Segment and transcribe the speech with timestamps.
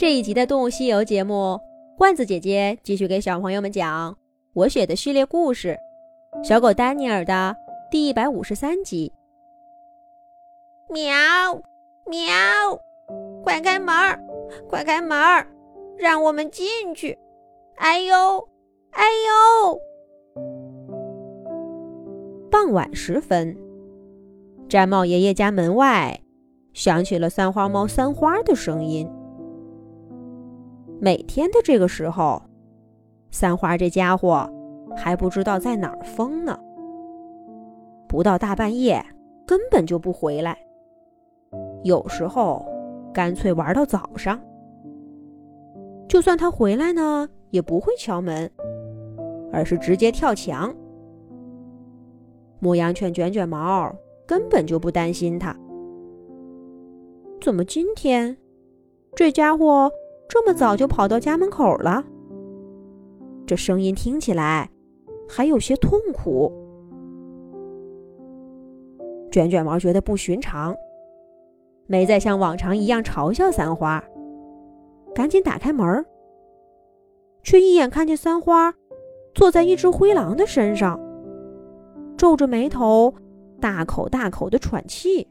[0.00, 1.60] 这一集的《动物西游》节目，
[1.98, 4.16] 罐子姐姐继续给小朋友们讲
[4.54, 5.78] 我写的系列故事
[6.42, 7.54] 《小狗丹尼尔》的
[7.90, 9.12] 第一百五十三集。
[10.88, 11.12] 喵
[12.06, 12.32] 喵，
[13.44, 14.18] 快开门儿，
[14.70, 15.46] 快开门儿，
[15.98, 17.18] 让我们进去！
[17.76, 18.48] 哎呦，
[18.92, 19.78] 哎呦！
[22.50, 23.54] 傍晚时分，
[24.66, 26.18] 毡帽爷爷家门外
[26.72, 29.06] 响起了三花猫三花的声音。
[31.02, 32.42] 每天的这个时候，
[33.30, 34.46] 三花这家伙
[34.94, 36.58] 还不知道在哪儿疯呢。
[38.06, 39.02] 不到大半夜，
[39.46, 40.58] 根本就不回来。
[41.84, 42.66] 有时候，
[43.14, 44.38] 干脆玩到早上。
[46.06, 48.50] 就算他回来呢，也不会敲门，
[49.50, 50.74] 而是直接跳墙。
[52.58, 53.90] 牧羊犬卷卷毛
[54.26, 55.56] 根本就不担心他。
[57.40, 58.36] 怎么今天
[59.16, 59.90] 这家伙？
[60.32, 62.04] 这么早就跑到家门口了，
[63.44, 64.70] 这声音听起来
[65.28, 66.52] 还有些痛苦。
[69.32, 70.72] 卷卷毛觉得不寻常，
[71.88, 74.02] 没再像往常一样嘲笑三花，
[75.12, 76.06] 赶紧打开门，
[77.42, 78.72] 却一眼看见三花
[79.34, 80.96] 坐在一只灰狼的身上，
[82.16, 83.12] 皱着眉头，
[83.60, 85.26] 大口大口的喘气。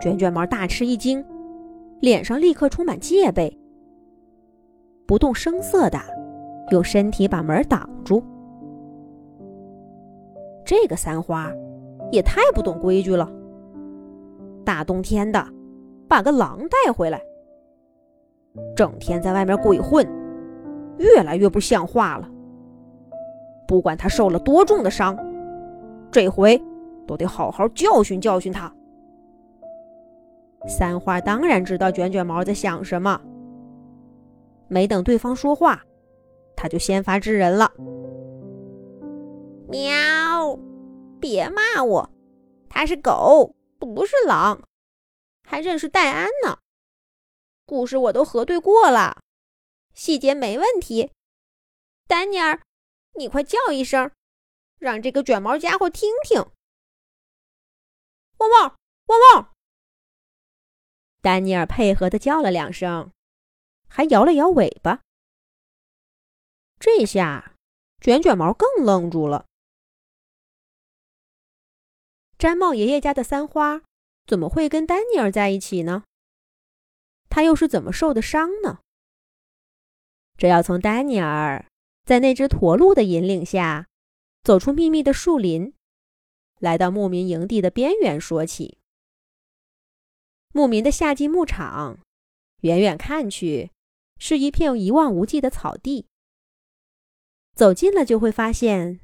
[0.00, 1.24] 卷卷毛大吃一惊。
[2.00, 3.58] 脸上立刻充满戒备，
[5.06, 5.98] 不动声色的
[6.70, 8.22] 用身体把门挡住。
[10.64, 11.50] 这个三花
[12.12, 13.28] 也太不懂规矩了！
[14.64, 15.44] 大冬天的，
[16.06, 17.20] 把个狼带回来，
[18.76, 20.06] 整天在外面鬼混，
[20.98, 22.30] 越来越不像话了。
[23.66, 25.18] 不管他受了多重的伤，
[26.12, 26.62] 这回
[27.06, 28.72] 都得好好教训教训他。
[30.68, 33.18] 三花当然知道卷卷毛在想什么，
[34.68, 35.82] 没等对方说话，
[36.54, 37.72] 他就先发制人了
[39.66, 40.58] ：“喵，
[41.18, 42.10] 别骂我，
[42.68, 44.62] 他是狗，不是狼，
[45.42, 46.58] 还认识戴安呢。
[47.64, 49.22] 故事我都核对过了，
[49.94, 51.10] 细节没问题。
[52.06, 52.60] 丹尼尔，
[53.16, 54.10] 你快叫一声，
[54.78, 56.38] 让这个卷毛家伙听听。”
[58.38, 58.76] 汪汪，
[59.06, 59.57] 汪汪。
[61.28, 63.12] 丹尼尔配合的叫了两声，
[63.86, 65.02] 还摇了摇尾巴。
[66.80, 67.54] 这下
[68.00, 69.44] 卷卷毛更愣住了。
[72.38, 73.82] 毡帽爷爷家的三花
[74.26, 76.04] 怎么会跟丹尼尔在一起呢？
[77.28, 78.78] 他又是怎么受的伤呢？
[80.38, 81.66] 这要从丹尼尔
[82.06, 83.86] 在那只驼鹿的引领下
[84.42, 85.74] 走出秘密的树林，
[86.58, 88.77] 来到牧民营地的边缘说起。
[90.52, 91.98] 牧民的夏季牧场，
[92.62, 93.70] 远远看去
[94.18, 96.06] 是一片一望无际的草地。
[97.54, 99.00] 走近了就会发现，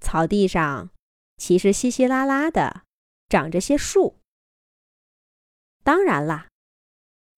[0.00, 0.90] 草地上
[1.36, 2.82] 其实稀稀拉拉的
[3.28, 4.16] 长着些树。
[5.82, 6.48] 当然啦，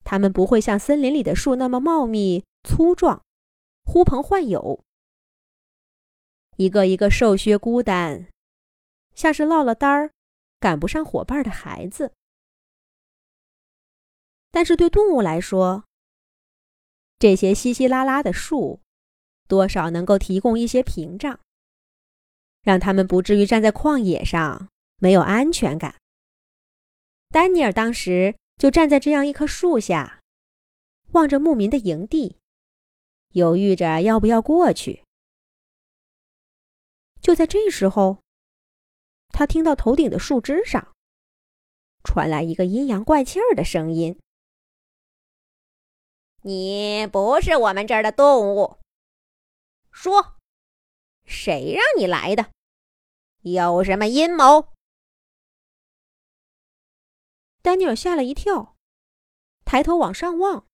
[0.04, 3.22] 它们不会像森林里的树那么茂密粗壮、
[3.84, 4.84] 呼朋唤友。
[6.56, 8.28] 一个一个瘦削孤单，
[9.14, 10.12] 像是落了单儿、
[10.60, 12.12] 赶不上伙伴的孩子。
[14.52, 15.84] 但是对动物来说，
[17.18, 18.80] 这些稀稀拉拉的树，
[19.48, 21.40] 多少能够提供一些屏障，
[22.62, 24.68] 让他们不至于站在旷野上
[24.98, 25.96] 没有安全感。
[27.30, 30.20] 丹尼尔当时就站在这样一棵树下，
[31.12, 32.36] 望着牧民的营地，
[33.30, 35.02] 犹豫着要不要过去。
[37.22, 38.18] 就在这时候，
[39.30, 40.92] 他听到头顶的树枝上
[42.04, 44.18] 传来一个阴阳怪气儿的声音。
[46.44, 48.78] 你不是我们这儿的动物。
[49.92, 50.36] 说，
[51.24, 52.50] 谁让你来的？
[53.42, 54.72] 有什么阴谋？
[57.60, 58.76] 丹尼尔吓了一跳，
[59.64, 60.66] 抬头往上望，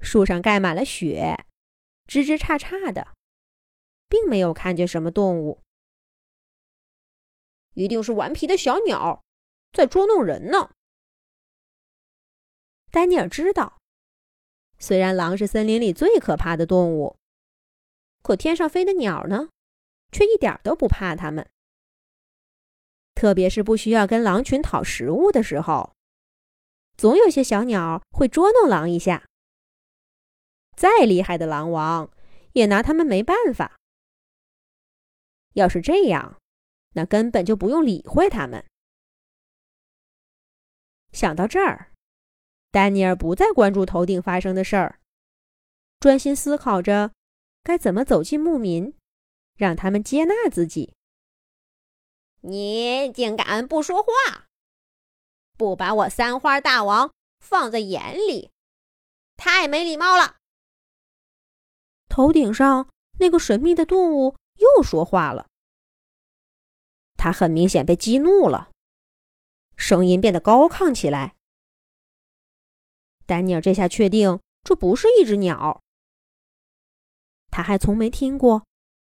[0.00, 1.44] 树上盖满了雪，
[2.06, 3.14] 枝枝杈杈的，
[4.08, 5.60] 并没有看见什么动物。
[7.74, 9.22] 一定是顽皮的小鸟
[9.72, 10.70] 在捉弄人呢。
[12.90, 13.77] 丹尼尔知道。
[14.78, 17.16] 虽然狼是森林里最可怕的动物，
[18.22, 19.48] 可天上飞的鸟呢，
[20.12, 21.48] 却一点都不怕它们。
[23.14, 25.92] 特别是不需要跟狼群讨食物的时候，
[26.96, 29.24] 总有些小鸟会捉弄狼一下。
[30.76, 32.08] 再厉害的狼王，
[32.52, 33.76] 也拿它们没办法。
[35.54, 36.38] 要是这样，
[36.92, 38.64] 那根本就不用理会它们。
[41.10, 41.90] 想到这儿。
[42.70, 45.00] 丹尼尔不再关注头顶发生的事儿，
[45.98, 47.12] 专心思考着
[47.62, 48.94] 该怎么走进牧民，
[49.56, 50.94] 让他们接纳自己。
[52.42, 54.46] 你竟敢不说话，
[55.56, 58.50] 不把我三花大王放在眼里，
[59.36, 60.36] 太没礼貌了！
[62.08, 65.48] 头顶上那个神秘的动物又说话了，
[67.16, 68.70] 他很明显被激怒了，
[69.76, 71.34] 声音变得高亢起来。
[73.28, 75.82] 丹尼尔这下确定这不是一只鸟，
[77.50, 78.66] 他还从没听过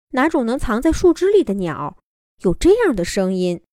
[0.09, 1.97] 哪种能藏在树枝里的鸟。
[2.41, 3.63] 有这样的声音，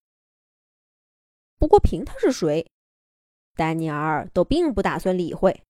[1.59, 2.71] 不过凭他是谁，
[3.55, 5.63] 丹尼尔都并不打算理会。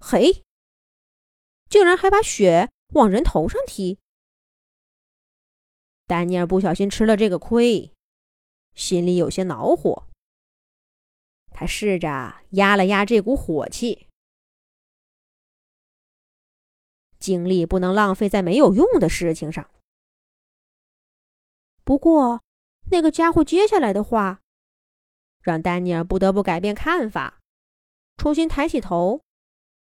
[0.00, 0.42] 嘿，
[1.68, 4.00] 竟然还把雪往人头上踢！
[6.08, 7.92] 丹尼尔不小心吃了这个亏，
[8.74, 10.09] 心里有些恼火。
[11.60, 14.08] 他试着压了压这股火气，
[17.18, 19.70] 精力不能浪费在没有用的事情上。
[21.84, 22.42] 不过，
[22.90, 24.40] 那个家伙接下来的话，
[25.42, 27.42] 让丹尼尔不得不改变看法，
[28.16, 29.20] 重新抬起头，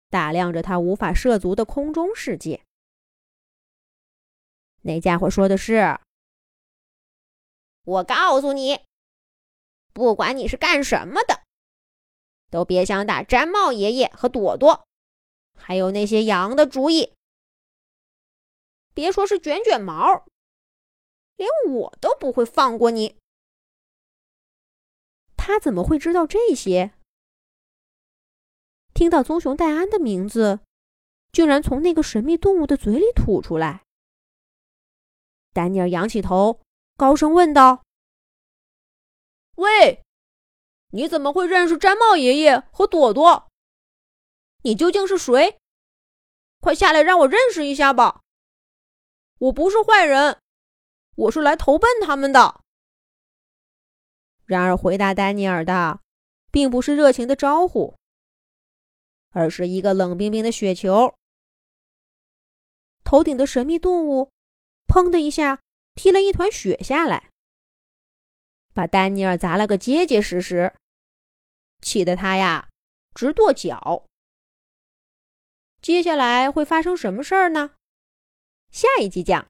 [0.09, 2.65] 打量着他无法涉足的空中世界。
[4.81, 5.99] 那家伙说的是
[7.85, 8.79] ：“我告诉你，
[9.93, 11.40] 不管你是干什么的，
[12.51, 14.86] 都别想打毡帽爷爷和朵朵，
[15.57, 17.13] 还有那些羊的主意。
[18.94, 20.25] 别说是卷卷毛。”
[21.38, 23.18] 连我都不会放过你。
[25.36, 26.94] 他怎么会知道这些？
[28.94, 30.59] 听到棕熊戴安的名字，
[31.31, 33.83] 竟然从那个神秘动物的嘴里吐出来。
[35.51, 36.62] 丹尼尔仰起头，
[36.95, 37.83] 高声问道
[39.57, 40.03] ：“喂，
[40.91, 43.49] 你怎么会认识毡帽爷爷和朵朵？
[44.63, 45.57] 你究竟是谁？
[46.59, 48.21] 快下来让我认识一下吧！
[49.39, 50.38] 我不是坏人。”
[51.15, 52.61] 我是来投奔他们的。
[54.45, 55.99] 然而，回答丹尼尔的
[56.51, 57.95] 并不是热情的招呼，
[59.31, 61.13] 而是一个冷冰冰的雪球。
[63.03, 64.31] 头顶的神秘动物
[64.88, 65.59] “砰”的一下
[65.95, 67.29] 踢了一团雪下来，
[68.73, 70.73] 把丹尼尔砸了个结结实实，
[71.81, 72.69] 气得他呀
[73.13, 74.05] 直跺脚。
[75.81, 77.71] 接下来会发生什么事儿呢？
[78.71, 79.49] 下一集讲。